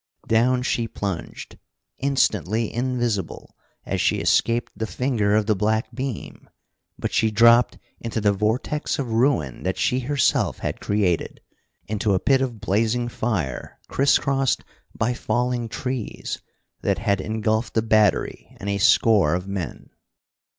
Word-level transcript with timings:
Down 0.27 0.63
she 0.63 0.87
plunged, 0.87 1.59
instantly 1.99 2.73
invisible 2.73 3.55
as 3.85 4.01
she 4.01 4.17
escaped 4.17 4.71
the 4.75 4.87
finger 4.87 5.35
of 5.35 5.45
the 5.45 5.55
black 5.55 5.93
beam; 5.93 6.49
but 6.97 7.13
she 7.13 7.29
dropped 7.29 7.77
into 7.99 8.19
the 8.19 8.33
vortex 8.33 8.97
of 8.97 9.11
ruin 9.11 9.61
that 9.61 9.77
she 9.77 9.99
herself 9.99 10.57
had 10.57 10.81
created. 10.81 11.39
Into 11.87 12.15
a 12.15 12.19
pit 12.19 12.41
of 12.41 12.59
blazing 12.59 13.09
fire, 13.09 13.77
criss 13.89 14.17
crossed 14.17 14.63
by 14.97 15.13
falling 15.13 15.69
trees, 15.69 16.41
that 16.81 16.97
had 16.97 17.21
engulfed 17.21 17.75
the 17.75 17.83
battery 17.83 18.57
and 18.59 18.69
a 18.71 18.79
score 18.79 19.35
of 19.35 19.47
men. 19.47 19.91